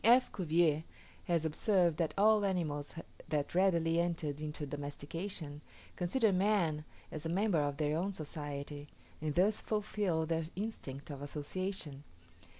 F. 0.03 0.31
Cuvier 0.31 0.83
has 1.25 1.45
observed 1.45 1.97
that 1.97 2.15
all 2.17 2.43
animals 2.43 2.95
that 3.29 3.53
readily 3.53 3.99
enter 3.99 4.29
into 4.31 4.65
domestication, 4.65 5.61
consider 5.95 6.31
man 6.33 6.85
as 7.11 7.23
a 7.23 7.29
member 7.29 7.59
of 7.61 7.77
their 7.77 7.95
own 7.95 8.11
society, 8.11 8.87
and 9.21 9.35
thus 9.35 9.61
fulfil 9.61 10.25
their 10.25 10.45
instinct 10.55 11.11
of 11.11 11.21
association. 11.21 12.03